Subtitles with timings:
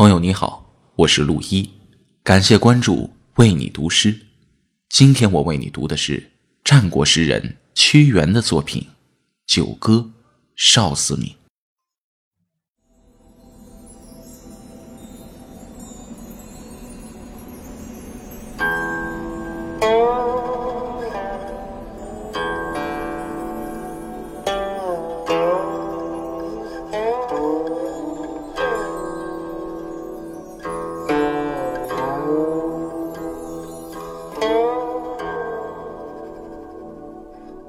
[0.00, 1.68] 朋友你好，我是陆一，
[2.22, 4.18] 感谢关注，为你读诗。
[4.88, 6.30] 今天我为你读的是
[6.64, 8.80] 战国诗人屈原的作品
[9.46, 9.96] 《九歌·
[10.56, 11.26] 少司命》。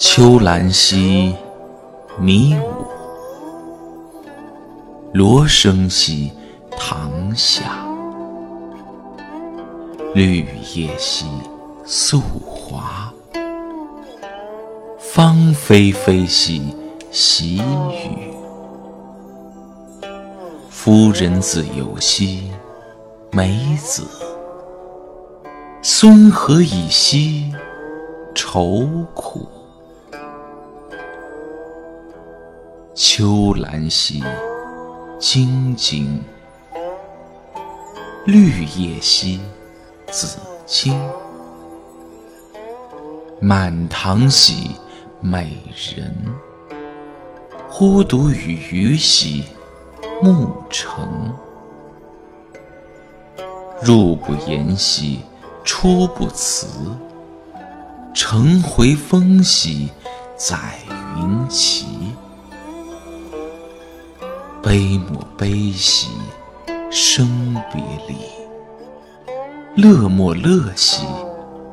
[0.00, 1.34] 秋兰兮，
[2.20, 2.86] 迷舞；
[5.12, 6.30] 罗生兮，
[6.70, 7.84] 堂下。
[10.14, 11.26] 绿叶兮，
[11.84, 13.12] 素华；
[15.00, 16.76] 芳菲菲兮，
[17.10, 17.56] 习
[17.90, 18.30] 雨。
[20.70, 22.52] 夫人自有兮，
[23.32, 24.04] 梅子；
[25.82, 27.52] 孙何以兮，
[28.32, 29.48] 愁苦。
[33.00, 34.24] 秋兰兮，
[35.20, 36.20] 晶晶；
[38.26, 39.40] 绿叶兮，
[40.10, 41.00] 紫金。
[43.40, 44.72] 满堂兮，
[45.20, 46.10] 美人；
[47.70, 49.44] 忽独与余兮，
[50.20, 51.32] 暮成。
[53.80, 55.20] 入不言兮，
[55.62, 56.66] 出不辞；
[58.12, 59.88] 乘回风兮，
[60.36, 60.58] 载
[61.16, 61.97] 云起。
[64.68, 66.08] 悲莫悲兮，
[66.90, 68.16] 生别离；
[69.74, 71.06] 乐莫乐兮，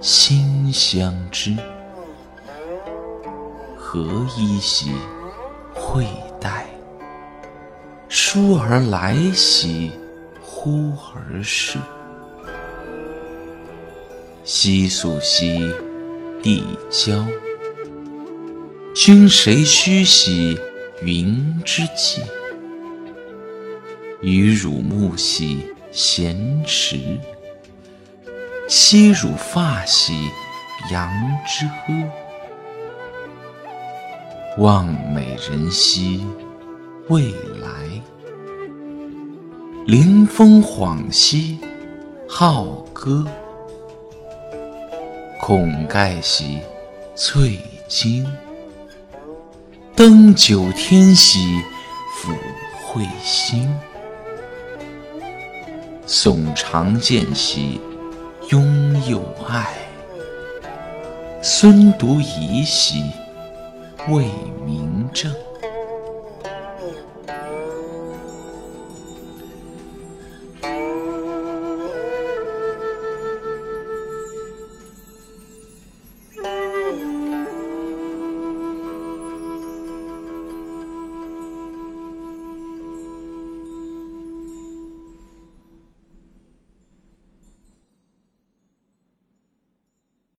[0.00, 1.56] 心相知。
[3.76, 4.90] 何依兮，
[5.72, 6.04] 会
[6.40, 6.64] 戴；
[8.08, 9.92] 倏而来兮，
[10.42, 11.78] 忽而逝。
[14.42, 15.72] 夕宿兮，
[16.42, 17.24] 帝交；
[18.96, 20.58] 君谁须兮，
[21.02, 22.20] 云之际。
[24.22, 27.18] 与汝目兮咸池，
[28.68, 30.28] 息汝发兮
[30.92, 31.10] 扬
[31.46, 32.04] 之阿。
[34.58, 36.26] 望美人兮
[37.08, 37.68] 未来，
[39.86, 41.58] 临风恍兮
[42.28, 43.26] 好歌。
[45.40, 46.60] 孔盖兮
[47.16, 47.58] 翠
[47.88, 48.26] 金，
[49.96, 51.58] 登九天兮
[52.22, 52.36] 抚
[52.92, 53.74] 彗星。
[56.12, 57.80] 耸长见兮，
[58.48, 59.62] 拥幼爱；
[61.40, 63.12] 孙独宜兮，
[64.08, 64.24] 未
[64.66, 65.32] 明正。